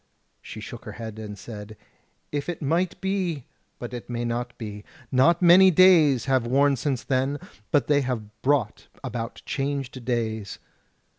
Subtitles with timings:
[0.41, 1.77] She shook her head and said:
[2.31, 3.45] "If it might be!
[3.77, 4.83] but it may not be.
[5.11, 7.37] Not many days have worn since then;
[7.69, 10.57] but they have brought about changed days."